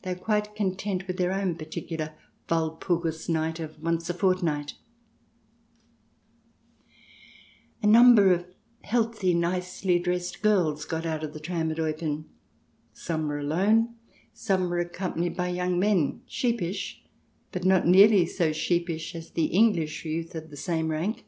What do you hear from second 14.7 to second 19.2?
were accompanied by young men, sheepish, but not nearly so sheepish